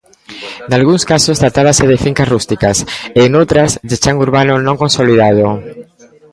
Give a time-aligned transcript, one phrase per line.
[0.71, 2.77] Nalgúns casos tratábase de fincas rústicas
[3.19, 5.47] e noutras de chan urbano non consolidado.